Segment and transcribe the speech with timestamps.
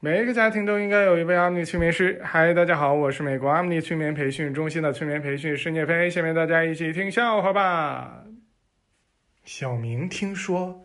[0.00, 2.20] 每一个家庭都应该有一位阿米催眠师。
[2.22, 6.08] 嗨，大家好，我是美国阿米催眠培训中心的催眠培训师聂飞。
[6.08, 8.22] 下面大家一起听笑话吧。
[9.44, 10.84] 小明听说，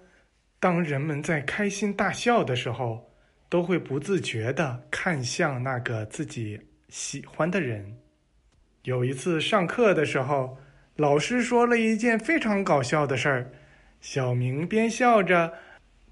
[0.60, 3.08] 当人们在开心大笑的时候，
[3.50, 6.60] 都会不自觉地看向那个自己
[6.90, 7.96] 喜欢的人。
[8.82, 10.58] 有一次上课的时候，
[10.96, 13.52] 老师说了一件非常搞笑的事儿，
[14.02, 15.54] 小明边笑着。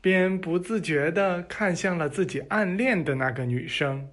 [0.02, 4.09] 便不自觉地看向了自己暗恋的那个女生，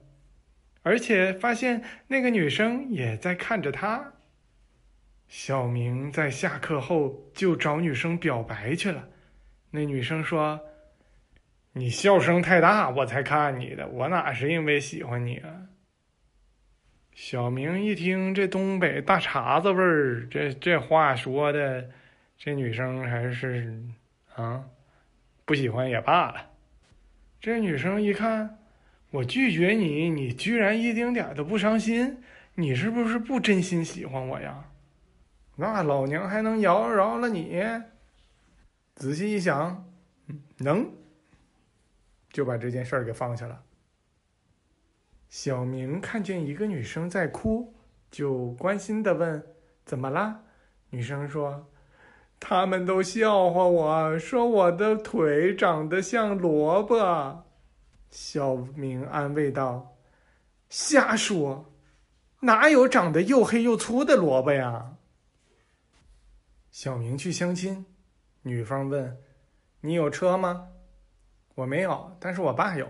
[0.82, 4.12] 而且发现那个女生也在看着他。
[5.26, 9.08] 小明在下课后就找女生表白去了。
[9.70, 10.60] 那女生说
[11.72, 15.66] ：“你笑声太大，我才看你的，我哪是因为喜欢你啊？”
[17.14, 21.90] 小明一听这东北大碴子味儿，这这话说的，
[22.38, 23.82] 这女生还是
[24.34, 24.64] 啊。
[25.48, 26.50] 不喜欢也罢了。
[27.40, 28.58] 这女生一看，
[29.10, 32.22] 我拒绝你，你居然一丁点都不伤心，
[32.54, 34.66] 你是不是不真心喜欢我呀？
[35.56, 37.62] 那老娘还能饶饶了你？
[38.94, 39.88] 仔细一想，
[40.58, 40.92] 能，
[42.30, 43.62] 就把这件事儿给放下了。
[45.30, 47.74] 小明看见一个女生在哭，
[48.10, 49.42] 就关心的问
[49.86, 50.42] ：“怎么啦？”
[50.90, 51.66] 女生说。
[52.40, 57.44] 他们都笑话我说我的腿长得像萝卜，
[58.10, 59.96] 小明安慰道
[60.70, 61.72] ：“瞎说，
[62.40, 64.96] 哪有长得又黑又粗的萝卜呀？”
[66.70, 67.84] 小明去相亲，
[68.42, 69.18] 女方问
[69.82, 70.68] ：“你有车吗
[71.56, 72.88] ？”“我没有，但是我爸有。”“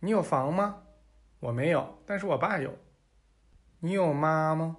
[0.00, 0.84] 你有房吗
[1.40, 2.72] ？”“我没有，但是我爸有。
[3.80, 4.76] ”“你有妈吗？”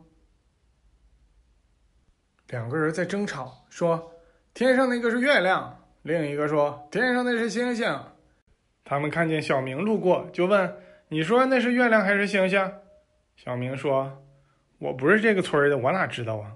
[2.50, 4.12] 两个人在争吵，说
[4.56, 8.04] ：“天上那个是月亮。”另一个说：“天上那是星星。”
[8.84, 10.78] 他们看见小明路过，就问
[11.10, 12.74] ：“你说那是月亮还是星星？”
[13.38, 14.26] 小明说
[14.80, 16.56] ：“我不是这个村的，我哪知道啊？”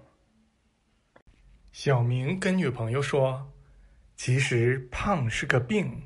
[1.72, 3.52] 小明跟女朋友说
[4.18, 6.06] ：“其实胖是个病，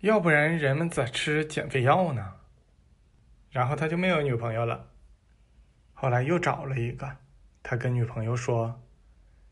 [0.00, 2.34] 要不然人们咋吃减肥药呢？”
[3.50, 4.90] 然后他就没有女朋友了。
[5.94, 7.10] 后来又找了一个，
[7.62, 8.78] 他跟女朋友说。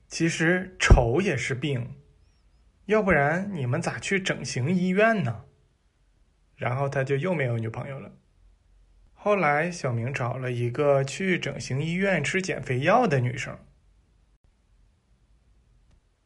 [0.09, 1.97] 其实丑也是病，
[2.87, 5.45] 要不然你们咋去整形医院呢？
[6.57, 8.13] 然后他就又没有女朋友了。
[9.13, 13.59] 后来小明找了一个去整形医院吃减肥药的女生。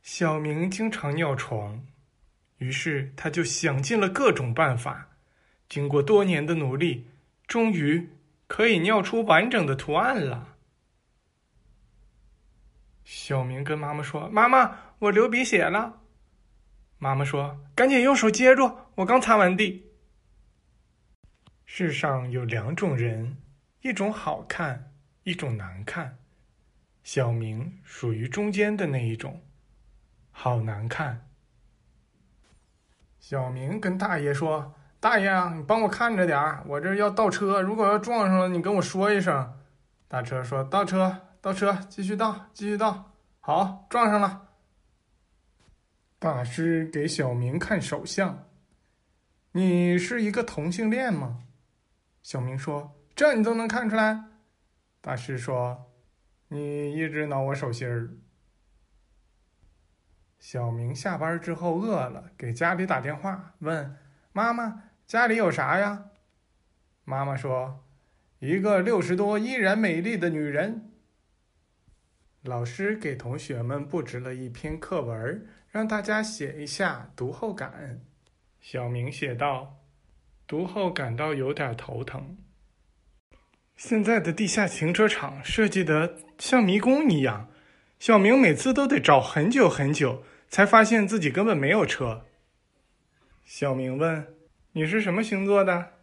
[0.03, 1.87] 小明经常尿床，
[2.59, 5.11] 于是他就想尽了各种办法，
[5.69, 7.07] 经过多年的努力，
[7.47, 8.09] 终于
[8.47, 10.57] 可以尿出完整的图案了。
[13.11, 16.01] 小明跟妈妈说：“妈妈，我流鼻血了。”
[17.01, 19.91] 妈妈说：“赶紧用手接住，我刚擦完地。”
[21.65, 23.39] 世上有两种人，
[23.81, 24.93] 一种好看，
[25.23, 26.19] 一种难看。
[27.03, 29.43] 小明属于中间的那一种，
[30.31, 31.31] 好难看。
[33.19, 39.55] 小明跟大爷说：“大爷啊，你帮我看着点儿，我这要倒车，如果要撞上了，你跟我说一声。”
[40.09, 44.49] 大车说：“倒车。”倒车，继续倒，继续倒，好，撞上了。
[46.19, 48.49] 大师给小明看手相，
[49.53, 51.45] 你是一个同性恋吗？
[52.23, 54.25] 小明说：“这你都能看出来。”
[55.01, 55.93] 大师说
[56.49, 58.11] ：“你一直挠我手心儿。”
[60.41, 63.97] 小明下班之后饿了，给家里打电话问
[64.33, 66.07] 妈妈：“家里有啥呀？”
[67.07, 67.85] 妈妈说
[68.41, 70.85] ：“一个六十多依然美丽的女人。”
[72.43, 78.01] 老师给同学们布置了一篇课文，让大家写一下读后感。
[78.61, 79.81] 小明写道
[80.47, 82.39] ：“读后感到有点头疼。
[83.77, 87.49] 现在的地下停车场设计的像迷宫一样，
[87.99, 92.25] 小明每次都得找很久很久，才发现自己根本没有车。”
[93.45, 94.35] 小明问
[94.73, 95.95] ：“你是什么星座的？”“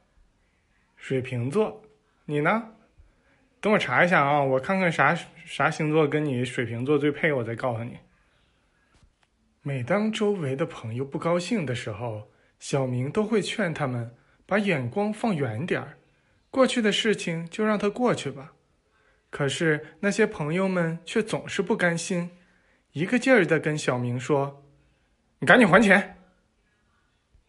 [0.98, 1.82] 水瓶座。
[2.26, 2.75] ”“你呢？”
[3.66, 7.98] 等我查一下啊，我看看啥啥星座跟你水瓶座最配，我再告诉你。
[9.64, 12.30] 每当周围的朋友不高兴的时候，
[12.60, 14.16] 小明都会劝他们
[14.46, 15.98] 把眼光放远点儿，
[16.52, 18.54] 过去的事情就让它过去吧。
[19.32, 22.30] 可是那些朋友们却总是不甘心，
[22.92, 24.64] 一个劲儿的跟小明说
[25.42, 26.18] ：“你赶紧还钱。”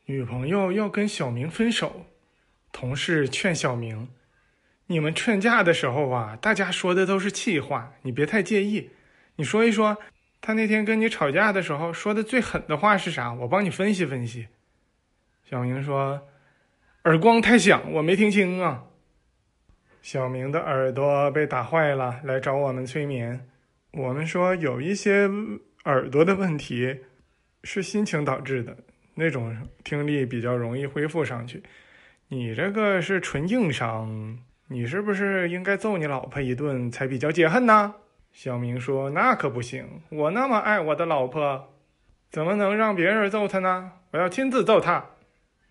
[0.06, 2.06] 女朋友要跟小明分手，
[2.72, 4.08] 同事劝小明。
[4.88, 8.90] 你们劝架的时候啊，大家说的都是气话，你别太介意。
[9.36, 9.98] 你说一说，
[10.40, 13.32] 他那天跟你吵架的时候说的最狠的话是啥？
[13.34, 14.46] 我帮你分析分析。
[15.44, 16.28] 小明说
[17.04, 18.84] ：“耳光太响，我没听清啊。
[20.02, 23.48] 小明的耳朵被打坏了，来找我们催眠。
[23.92, 25.28] 我们说有一些
[25.84, 27.00] 耳朵的问题
[27.64, 28.76] 是心情导致的，
[29.14, 31.62] 那种听力比较容易恢复上去。
[32.28, 37.94] 你这个是纯硬伤，你是不是应该揍你老婆一顿才比较解恨呢？
[38.32, 41.72] 小明说：“那可不行，我那么爱我的老婆，
[42.30, 43.92] 怎么能让别人揍她呢？
[44.10, 45.04] 我要亲自揍她。”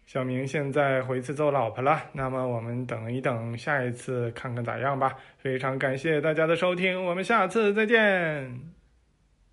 [0.07, 5.15] 小明现在回去揍老婆了，那么我们等一等，下一次看看咋样吧。
[5.37, 8.74] 非常感谢大家的收听，我们下次再见。